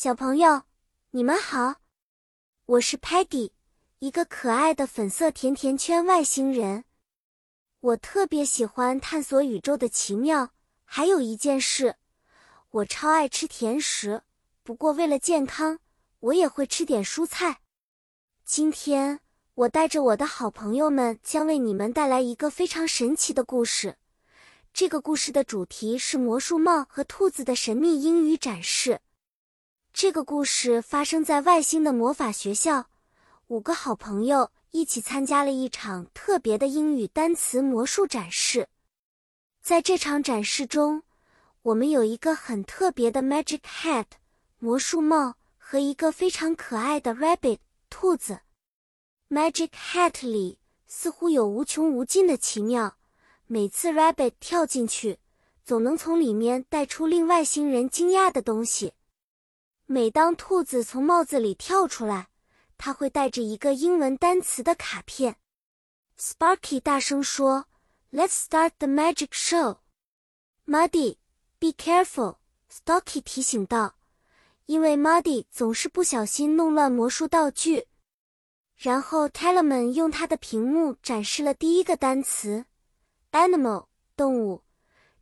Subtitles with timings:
[0.00, 0.62] 小朋友，
[1.10, 1.80] 你们好，
[2.66, 3.50] 我是 Peggy，
[3.98, 6.84] 一个可爱的粉色甜甜圈外星人。
[7.80, 10.50] 我特别喜欢探索宇宙的奇妙。
[10.84, 11.96] 还有一件事，
[12.70, 14.22] 我超爱吃甜食，
[14.62, 15.80] 不过为了健康，
[16.20, 17.58] 我也会吃点蔬菜。
[18.44, 19.18] 今天，
[19.54, 23.96] 我带着我的好朋友们，将为你们带来一个非常神奇的故事。
[24.72, 29.00] 这个故事的主题是魔术帽和兔子的神秘英语展示。
[29.92, 32.86] 这个故事发生在外星的魔法学校，
[33.48, 38.68] 五个好朋友一起参加了一场特别的英语单词魔术展示。
[39.60, 41.02] 在这场展示中，
[41.62, 44.06] 我们有一个很特别的 Magic Hat
[44.58, 47.58] 魔术帽和一个非常可爱的 Rabbit
[47.90, 48.40] 兔子。
[49.28, 52.96] Magic Hat 里似乎有无穷无尽的奇妙。
[53.46, 55.18] 每次 Rabbit 跳进去，
[55.64, 58.92] 总能从里面带出令外星人惊讶的东西。
[59.90, 62.28] 每当兔子从帽子里跳出来，
[62.76, 65.36] 它会带着一个英文单词的卡片。
[66.18, 67.64] Sparky 大声说
[68.12, 69.78] ：“Let's start the magic show.”
[70.66, 71.16] Muddy,
[71.58, 72.36] be careful.
[72.70, 73.94] Stocky 提醒道，
[74.66, 77.86] 因为 Muddy 总是不小心弄乱魔术道具。
[78.76, 82.66] 然后 t e l e m a n 用他的屏幕展示了第一个单词。
[83.32, 84.64] Animal 动物，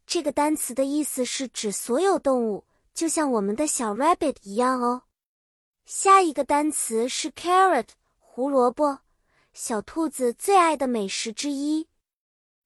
[0.05, 2.65] 这个单词的意思是指所有动物，
[2.97, 5.03] 就像我们的小 rabbit 一样哦。
[5.85, 9.01] 下一个单词是 carrot 胡萝卜，
[9.53, 11.89] 小兔子最爱的美食之一。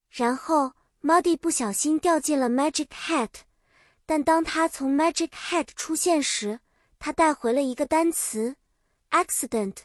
[0.09, 3.31] 然后 Muddy 不小心掉进了 Magic Hat，
[4.07, 6.61] 但当他从 Magic Hat 出现时，
[7.01, 8.55] 他带回了一个单词
[9.11, 9.79] accident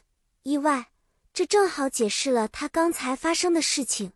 [0.44, 0.92] 意外，
[1.32, 4.12] 这正好解释了他刚才发生的事情。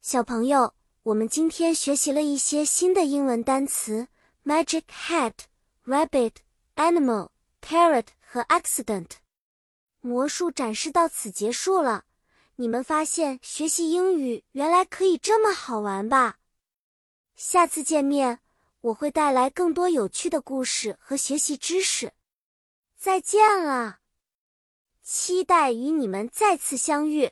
[0.00, 4.06] 小朋友，我们今天学习了一些新的英文单词
[4.44, 5.34] ：magic hat、
[5.84, 6.36] rabbit、
[6.76, 7.28] animal、
[7.60, 9.10] carrot 和 accident。
[10.00, 12.04] 魔术展示到此结束了。
[12.56, 16.38] 你们发现学习英语原来可以这么好玩吧？
[17.34, 18.40] 下次见面，
[18.82, 22.12] 我会带来更多有趣的故事和学习知识。
[22.98, 24.00] 再见了，
[25.02, 27.30] 期待与你们再次相遇。